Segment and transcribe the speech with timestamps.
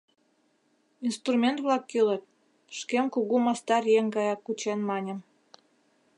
[1.07, 2.23] —Инструмент-влак кӱлыт,—
[2.77, 5.19] шкем кугу мастар еҥ гаяк кучен маньым.